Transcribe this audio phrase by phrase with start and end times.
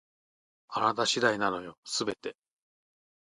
[0.69, 2.35] あなた次第なのよ、全て